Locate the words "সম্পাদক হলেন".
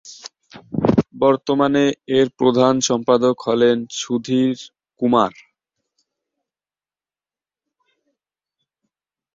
2.89-3.77